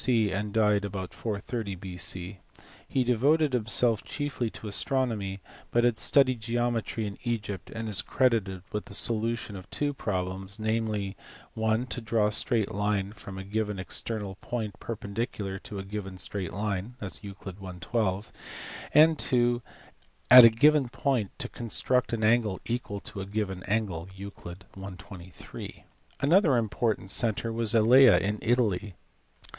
[0.03, 0.31] C.
[0.31, 2.39] and died about 430 B.C.
[2.87, 8.01] He devoted, himself chiefly to astronomy, but he had studied geometry in Egypt, and is
[8.01, 11.15] credited with the solution of the two problems, namely,
[11.55, 16.17] (i) to draw a straight line from a given external point perpendicular to a given
[16.17, 17.35] straight line (Euc.
[17.63, 17.71] i.
[17.79, 18.31] 12),
[18.95, 19.61] and (ii)
[20.31, 24.61] at a given point to construct an angle equal to a given angle (Euc.
[24.83, 24.95] i.
[24.95, 25.83] 23).
[26.19, 28.95] Another important centre was at Elea in Italy.